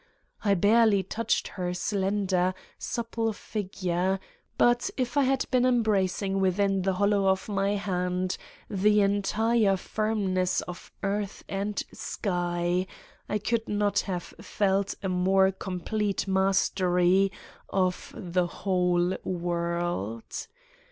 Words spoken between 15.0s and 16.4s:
a more complete